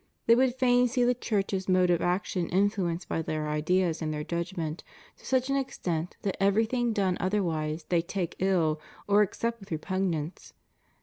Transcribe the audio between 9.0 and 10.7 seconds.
or accept with repugnance.